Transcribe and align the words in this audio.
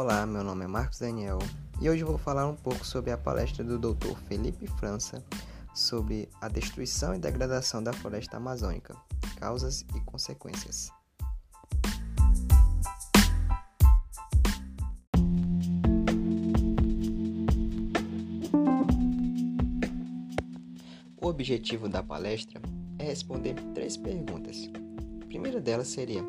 Olá, 0.00 0.24
meu 0.24 0.44
nome 0.44 0.64
é 0.64 0.68
Marcos 0.68 1.00
Daniel 1.00 1.40
e 1.80 1.90
hoje 1.90 2.04
vou 2.04 2.16
falar 2.16 2.46
um 2.46 2.54
pouco 2.54 2.86
sobre 2.86 3.10
a 3.10 3.18
palestra 3.18 3.64
do 3.64 3.76
Dr. 3.76 4.14
Felipe 4.28 4.68
França 4.78 5.24
sobre 5.74 6.28
a 6.40 6.46
destruição 6.46 7.16
e 7.16 7.18
degradação 7.18 7.82
da 7.82 7.92
floresta 7.92 8.36
amazônica, 8.36 8.94
causas 9.40 9.84
e 9.96 10.00
consequências. 10.02 10.92
O 21.20 21.26
objetivo 21.26 21.88
da 21.88 22.04
palestra 22.04 22.62
é 23.00 23.02
responder 23.02 23.56
três 23.74 23.96
perguntas. 23.96 24.70
A 25.20 25.26
primeira 25.26 25.60
delas 25.60 25.88
seria: 25.88 26.22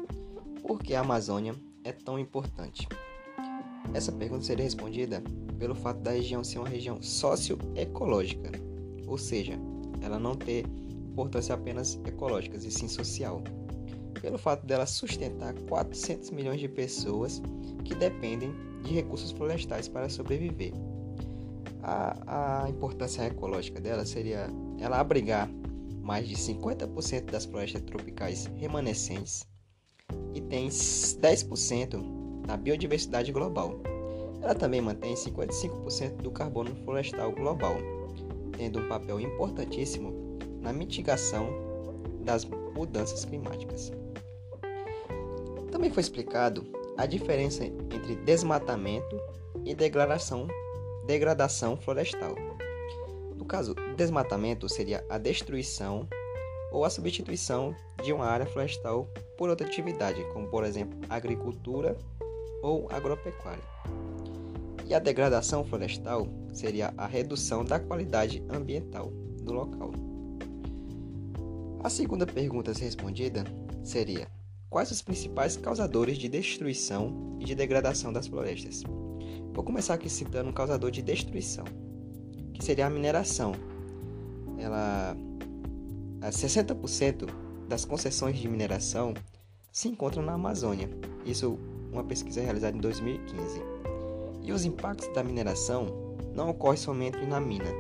por 0.64 0.80
que 0.80 0.96
a 0.96 1.02
Amazônia 1.02 1.54
é 1.84 1.92
tão 1.92 2.18
importante? 2.18 2.88
Essa 3.94 4.12
pergunta 4.12 4.44
seria 4.44 4.64
respondida 4.64 5.24
pelo 5.58 5.76
fato 5.76 6.00
da 6.00 6.12
região 6.12 6.44
ser 6.44 6.60
uma 6.60 6.70
região 6.70 7.02
socioecológica, 7.02 8.52
ou 9.08 9.18
seja, 9.18 9.60
ela 10.02 10.20
não 10.20 10.36
ter 10.36 10.66
importância 11.12 11.54
apenas 11.54 12.00
ecológica, 12.06 12.58
e 12.58 12.72
sim 12.72 12.88
social. 12.88 13.44
Pelo 14.22 14.38
fato 14.38 14.66
dela 14.66 14.86
sustentar 14.86 15.54
400 15.68 16.32
milhões 16.32 16.60
de 16.60 16.68
pessoas 16.68 17.42
que 17.84 17.96
dependem 17.96 18.54
de 18.84 18.94
recursos 18.94 19.32
florestais 19.32 19.88
para 19.88 20.10
sobreviver. 20.10 20.74
A, 21.82 22.64
a 22.64 22.70
importância 22.70 23.26
ecológica 23.26 23.80
dela 23.80 24.06
seria 24.06 24.48
ela 24.80 25.00
abrigar 25.00 25.50
mais 26.02 26.28
de 26.28 26.36
50% 26.36 27.26
das 27.26 27.46
florestas 27.46 27.82
tropicais 27.82 28.46
remanescentes 28.58 29.48
e 30.34 30.42
tem 30.42 30.68
10% 30.68 32.19
na 32.50 32.58
biodiversidade 32.58 33.32
global. 33.32 33.80
Ela 34.42 34.56
também 34.56 34.82
mantém 34.82 35.14
55% 35.14 36.16
do 36.18 36.32
carbono 36.32 36.76
florestal 36.84 37.32
global, 37.32 37.78
tendo 38.58 38.80
um 38.80 38.88
papel 38.88 39.20
importantíssimo 39.20 40.40
na 40.60 40.74
mitigação 40.74 41.48
das 42.22 42.46
mudanças 42.46 43.24
climáticas. 43.24 43.92
Também 45.72 45.92
foi 45.92 46.02
explicado 46.02 46.66
a 46.98 47.06
diferença 47.06 47.64
entre 47.64 48.16
desmatamento 48.16 49.22
e 49.64 49.76
degradação, 49.76 50.48
degradação 51.06 51.78
florestal. 51.78 52.34
No 53.36 53.46
caso, 53.46 53.76
desmatamento 53.96 54.68
seria 54.68 55.06
a 55.08 55.20
destruição 55.20 56.08
ou 56.72 56.84
a 56.84 56.90
substituição 56.90 57.76
de 58.04 58.12
uma 58.12 58.26
área 58.26 58.46
florestal 58.46 59.08
por 59.38 59.50
outra 59.50 59.68
atividade, 59.68 60.24
como 60.34 60.48
por 60.48 60.64
exemplo 60.64 61.00
agricultura 61.10 61.96
ou 62.62 62.88
agropecuária. 62.92 63.64
E 64.86 64.94
a 64.94 65.00
degradação 65.00 65.64
florestal 65.64 66.28
seria 66.52 66.94
a 66.98 67.06
redução 67.06 67.64
da 67.64 67.80
qualidade 67.80 68.44
ambiental 68.50 69.12
do 69.44 69.54
local. 69.54 69.92
A 71.84 71.90
segunda 71.90 72.26
pergunta 72.26 72.74
respondida 72.74 73.44
seria: 73.84 74.28
quais 74.70 74.92
os 74.92 75.02
principais 75.02 75.56
causadores 75.56 76.18
de 76.18 76.28
destruição 76.28 77.38
e 77.40 77.46
de 77.46 77.56
degradação 77.56 78.12
das 78.12 78.28
florestas? 78.28 78.84
Vou 79.54 79.64
começar 79.64 79.94
aqui 79.94 80.10
citando 80.10 80.50
um 80.50 80.54
causador 80.54 80.92
de 80.92 81.02
destruição, 81.02 81.66
que 82.54 82.64
seria 82.64 82.88
a 82.88 82.90
mineração. 82.90 83.54
Ela 84.58 85.16
60% 86.22 87.30
das 87.68 87.86
concessões 87.86 88.38
de 88.38 88.48
mineração 88.48 89.14
se 89.72 89.88
encontram 89.88 90.24
na 90.24 90.34
Amazônia. 90.34 90.90
Isso 91.26 91.58
uma 91.92 92.04
pesquisa 92.04 92.42
realizada 92.42 92.78
em 92.78 92.82
2015. 92.82 93.62
E 94.44 94.52
os 94.52 94.66
impactos 94.66 95.08
da 95.14 95.24
mineração 95.24 95.88
não 96.34 96.50
ocorrem 96.50 96.78
somente 96.78 97.24
na 97.26 97.40
mina, 97.40 97.72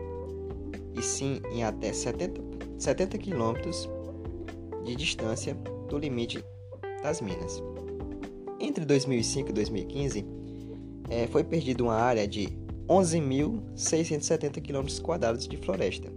e 0.95 1.01
sim 1.01 1.41
em 1.51 1.63
até 1.63 1.93
70, 1.93 2.41
70 2.77 3.17
quilômetros 3.17 3.89
de 4.83 4.95
distância 4.95 5.55
do 5.87 5.97
limite 5.97 6.43
das 7.01 7.21
minas. 7.21 7.61
Entre 8.59 8.83
2005 8.85 9.49
e 9.49 9.53
2015, 9.53 10.25
é, 11.09 11.27
foi 11.27 11.43
perdida 11.43 11.83
uma 11.83 11.95
área 11.95 12.27
de 12.27 12.49
11.670 12.87 14.61
km 14.61 15.47
de 15.47 15.57
floresta. 15.57 16.11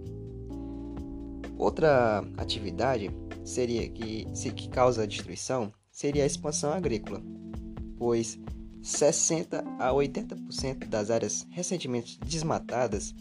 Outra 1.56 2.24
atividade 2.36 3.10
seria 3.44 3.88
que, 3.88 4.26
que 4.54 4.68
causa 4.68 5.06
destruição 5.06 5.72
seria 5.90 6.24
a 6.24 6.26
expansão 6.26 6.72
agrícola, 6.72 7.22
pois 8.02 8.36
60 8.82 9.64
a 9.78 9.92
80% 9.92 10.88
das 10.88 11.08
áreas 11.08 11.46
recentemente 11.50 12.18
desmatadas 12.18 13.14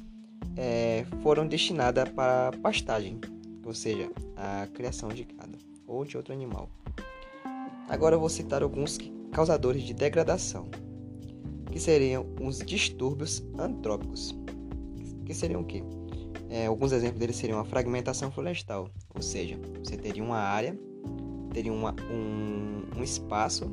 é, 0.58 1.06
foram 1.22 1.48
destinadas 1.48 2.10
para 2.10 2.52
pastagem, 2.64 3.22
ou 3.64 3.76
seja, 3.76 4.10
a 4.36 4.66
criação 4.74 5.10
de 5.10 5.24
gado 5.24 5.60
ou 5.86 6.04
de 6.04 6.18
outro 6.18 6.34
animal. 6.34 6.68
Agora 7.88 8.18
vou 8.18 8.28
citar 8.28 8.64
alguns 8.64 8.98
causadores 9.32 9.84
de 9.84 9.94
degradação, 9.94 10.68
que 11.72 11.80
seriam 11.80 12.26
os 12.42 12.58
distúrbios 12.58 13.44
antrópicos, 13.60 14.36
que 15.28 15.34
seriam 15.36 15.62
o 15.62 15.66
quê? 15.66 15.84
É, 16.50 16.66
alguns 16.66 16.92
exemplos 16.92 17.20
deles 17.20 17.36
seriam 17.36 17.60
a 17.60 17.66
fragmentação 17.66 18.32
florestal, 18.32 18.90
ou 19.14 19.22
seja, 19.22 19.60
você 19.84 19.96
teria 19.96 20.24
uma 20.24 20.40
área, 20.40 20.76
teria 21.54 21.72
uma, 21.72 21.96
um, 22.12 23.00
um 23.00 23.04
espaço 23.04 23.72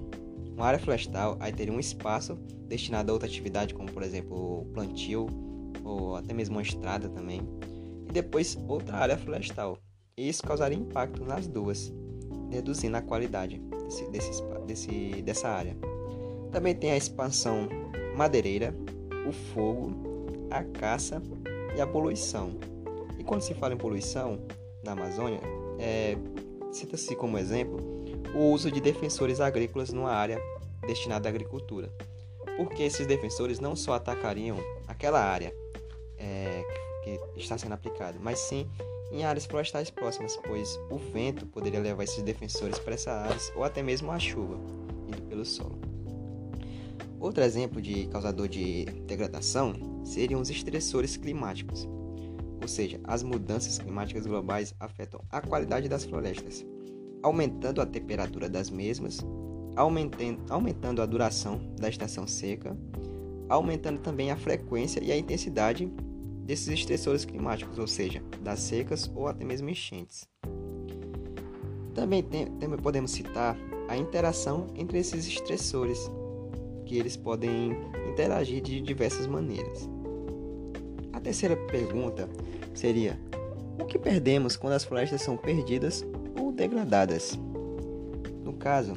uma 0.59 0.67
área 0.67 0.79
florestal, 0.81 1.37
aí 1.39 1.53
teria 1.53 1.73
um 1.73 1.79
espaço 1.79 2.35
destinado 2.67 3.13
a 3.13 3.15
outra 3.15 3.29
atividade, 3.29 3.73
como 3.73 3.91
por 3.93 4.03
exemplo 4.03 4.67
plantio 4.75 5.29
ou 5.85 6.17
até 6.17 6.35
mesmo 6.35 6.57
uma 6.57 6.63
estrada 6.63 7.09
também, 7.09 7.41
e 8.09 8.13
depois 8.13 8.59
outra 8.67 8.97
área 8.97 9.17
florestal. 9.17 9.79
E 10.17 10.29
isso 10.29 10.43
causaria 10.43 10.77
impacto 10.77 11.25
nas 11.25 11.47
duas, 11.47 11.93
reduzindo 12.51 12.97
a 12.97 13.01
qualidade 13.01 13.63
desse, 13.85 14.11
desse, 14.11 14.43
desse, 14.67 15.23
dessa 15.23 15.49
área. 15.49 15.77
Também 16.51 16.75
tem 16.75 16.91
a 16.91 16.97
expansão 16.97 17.69
madeireira, 18.17 18.75
o 19.29 19.33
fogo, 19.33 19.93
a 20.51 20.65
caça 20.65 21.23
e 21.77 21.81
a 21.81 21.87
poluição. 21.87 22.59
E 23.17 23.23
quando 23.23 23.43
se 23.43 23.55
fala 23.55 23.75
em 23.75 23.79
poluição 23.79 24.41
na 24.85 24.91
Amazônia, 24.91 25.41
é, 25.79 26.17
cita-se 26.73 27.15
como 27.15 27.39
exemplo 27.39 27.98
o 28.35 28.51
uso 28.53 28.71
de 28.71 28.81
defensores 28.81 29.41
agrícolas 29.41 29.93
numa 29.93 30.13
área 30.13 30.41
destinada 30.87 31.29
à 31.29 31.31
agricultura, 31.31 31.93
porque 32.57 32.83
esses 32.83 33.07
defensores 33.07 33.61
não 33.61 33.77
só 33.77 33.95
atacariam 33.95 34.57
aquela 34.87 35.21
área 35.21 35.55
é, 36.17 36.63
que 37.05 37.21
está 37.37 37.57
sendo 37.57 37.75
aplicada, 37.75 38.19
mas 38.21 38.39
sim 38.39 38.69
em 39.11 39.25
áreas 39.25 39.47
florestais 39.47 39.91
próximas, 39.91 40.37
pois 40.37 40.79
o 40.91 40.97
vento 40.97 41.47
poderia 41.47 41.81
levar 41.81 42.05
esses 42.05 42.23
defensores 42.23 42.79
para 42.79 42.95
essas 42.95 43.15
áreas 43.15 43.53
ou 43.57 43.65
até 43.65 43.83
mesmo 43.83 44.11
a 44.11 44.19
chuva 44.19 44.59
indo 45.07 45.23
pelo 45.23 45.45
solo. 45.45 45.79
Outro 47.19 47.43
exemplo 47.43 47.83
de 47.83 48.07
causador 48.07 48.49
de 48.49 48.85
degradação 49.07 49.75
seriam 50.05 50.41
os 50.41 50.51
estressores 50.51 51.17
climáticos, 51.17 51.89
ou 52.61 52.69
seja, 52.69 53.01
as 53.05 53.23
mudanças 53.23 53.79
climáticas 53.79 54.27
globais 54.27 54.75
afetam 54.79 55.21
a 55.31 55.41
qualidade 55.41 55.89
das 55.89 56.05
florestas, 56.05 56.65
aumentando 57.23 57.81
a 57.81 57.87
temperatura 57.87 58.49
das 58.49 58.71
mesmas, 58.71 59.25
aumentando, 59.77 61.03
a 61.03 61.07
duração 61.07 61.61
da 61.79 61.89
estação 61.89 62.27
seca, 62.27 62.77
aumentando 63.49 64.01
também 64.01 64.31
a 64.31 64.37
frequência 64.37 65.03
e 65.03 65.13
a 65.13 65.17
intensidade 65.17 65.87
desses 66.45 66.69
estressores 66.69 67.25
climáticos, 67.25 67.79
ou 67.79 67.87
seja, 67.87 68.23
das 68.43 68.61
secas 68.61 69.11
ou 69.15 69.29
até 69.29 69.45
mesmo 69.45 69.69
enchentes. 69.69 70.29
Também, 71.95 72.23
tem, 72.23 72.47
também 72.47 72.79
podemos 72.79 73.11
citar 73.11 73.57
a 73.89 73.97
interação 73.97 74.67
entre 74.75 74.99
esses 74.99 75.27
estressores, 75.27 76.11
que 76.85 76.97
eles 76.97 77.17
podem 77.17 77.77
interagir 78.09 78.63
de 78.63 78.81
diversas 78.81 79.27
maneiras. 79.27 79.89
A 81.13 81.21
terceira 81.21 81.57
pergunta 81.57 82.29
seria: 82.75 83.19
o 83.81 83.85
que 83.85 83.99
perdemos 83.99 84.57
quando 84.57 84.75
as 84.75 84.85
florestas 84.85 85.23
são 85.23 85.37
perdidas 85.37 86.05
degradadas. 86.59 87.39
No 88.45 88.53
caso, 88.53 88.95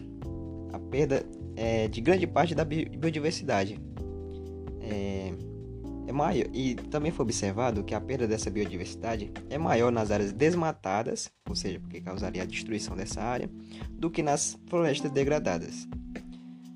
a 0.73 0.79
perda 0.79 1.23
é, 1.55 1.87
de 1.87 2.01
grande 2.01 2.25
parte 2.25 2.55
da 2.55 2.65
biodiversidade 2.65 3.79
é, 4.81 5.31
é 6.07 6.11
maior 6.11 6.47
e 6.51 6.75
também 6.75 7.11
foi 7.11 7.23
observado 7.23 7.83
que 7.83 7.93
a 7.93 8.01
perda 8.01 8.27
dessa 8.27 8.49
biodiversidade 8.49 9.31
é 9.49 9.57
maior 9.57 9.91
nas 9.91 10.09
áreas 10.09 10.33
desmatadas, 10.33 11.31
ou 11.47 11.55
seja, 11.55 11.79
porque 11.79 12.01
causaria 12.01 12.41
a 12.41 12.45
destruição 12.45 12.95
dessa 12.95 13.21
área, 13.21 13.49
do 13.91 14.09
que 14.09 14.23
nas 14.23 14.57
florestas 14.67 15.11
degradadas. 15.11 15.87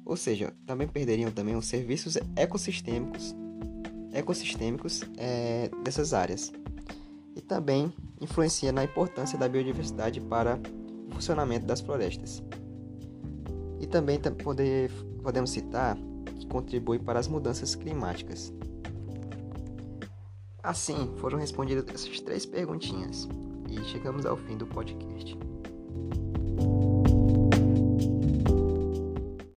Ou 0.06 0.16
seja, 0.16 0.54
também 0.68 0.88
perderiam 0.88 1.32
também 1.32 1.56
os 1.56 1.66
serviços 1.66 2.16
ecossistêmicos, 2.36 3.36
ecossistêmicos 4.14 5.02
é, 5.18 5.72
dessas 5.84 6.14
áreas 6.14 6.54
e 7.36 7.42
também 7.42 7.92
influencia 8.20 8.72
na 8.72 8.84
importância 8.84 9.38
da 9.38 9.48
biodiversidade 9.48 10.22
para 10.22 10.60
o 11.10 11.14
funcionamento 11.14 11.66
das 11.66 11.82
florestas. 11.82 12.44
E 13.80 13.88
também 13.88 14.20
poder, 14.20 14.92
podemos 15.22 15.52
citar 15.52 15.98
que 16.38 16.48
contribui 16.48 17.00
para 17.00 17.20
as 17.20 17.28
mudanças 17.28 17.76
climáticas. 17.76 18.54
Assim, 20.64 21.14
foram 21.18 21.38
respondidas 21.38 21.86
essas 21.94 22.20
três 22.22 22.46
perguntinhas 22.46 23.28
e 23.70 23.84
chegamos 23.86 24.26
ao 24.26 24.36
fim 24.36 24.58
do 24.58 24.66
podcast. 24.66 25.38